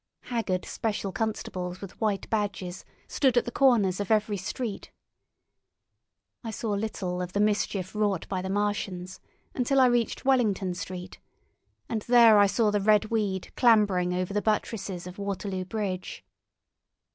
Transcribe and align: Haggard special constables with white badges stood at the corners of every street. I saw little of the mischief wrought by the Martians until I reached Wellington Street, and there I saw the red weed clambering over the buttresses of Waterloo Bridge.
Haggard 0.21 0.65
special 0.65 1.11
constables 1.11 1.79
with 1.79 2.01
white 2.01 2.27
badges 2.31 2.83
stood 3.07 3.37
at 3.37 3.45
the 3.45 3.51
corners 3.51 3.99
of 3.99 4.09
every 4.09 4.35
street. 4.35 4.89
I 6.43 6.49
saw 6.49 6.71
little 6.71 7.21
of 7.21 7.33
the 7.33 7.39
mischief 7.39 7.93
wrought 7.93 8.27
by 8.27 8.41
the 8.41 8.49
Martians 8.49 9.19
until 9.53 9.79
I 9.79 9.85
reached 9.85 10.25
Wellington 10.25 10.73
Street, 10.73 11.19
and 11.87 12.01
there 12.07 12.39
I 12.39 12.47
saw 12.47 12.71
the 12.71 12.81
red 12.81 13.11
weed 13.11 13.53
clambering 13.55 14.11
over 14.11 14.33
the 14.33 14.41
buttresses 14.41 15.05
of 15.05 15.19
Waterloo 15.19 15.65
Bridge. 15.65 16.25